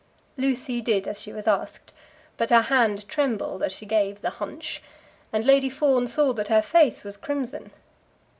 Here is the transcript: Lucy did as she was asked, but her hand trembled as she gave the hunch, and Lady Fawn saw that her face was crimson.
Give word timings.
Lucy 0.35 0.81
did 0.81 1.07
as 1.07 1.21
she 1.21 1.31
was 1.31 1.45
asked, 1.45 1.93
but 2.35 2.49
her 2.49 2.63
hand 2.63 3.07
trembled 3.07 3.61
as 3.61 3.71
she 3.71 3.85
gave 3.85 4.21
the 4.21 4.31
hunch, 4.31 4.81
and 5.31 5.45
Lady 5.45 5.69
Fawn 5.69 6.07
saw 6.07 6.33
that 6.33 6.47
her 6.47 6.63
face 6.63 7.03
was 7.03 7.17
crimson. 7.17 7.69